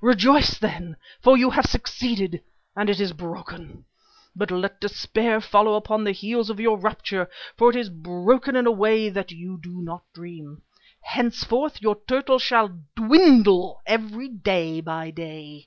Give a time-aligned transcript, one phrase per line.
[0.00, 0.94] Rejoice then,
[1.24, 2.40] for you have succeeded
[2.76, 3.84] and it is broken.
[4.36, 8.64] But let despair follow upon the heels of your rapture, for it is broken in
[8.68, 10.62] a way that you do not dream.
[11.00, 15.66] Henceforth your turtle shall dwindle away day by day!"